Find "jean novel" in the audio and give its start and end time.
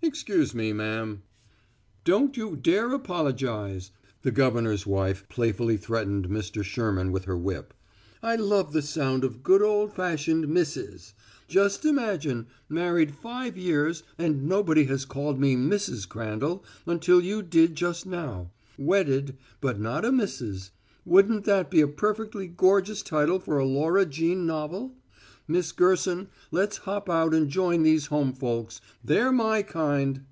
24.06-24.94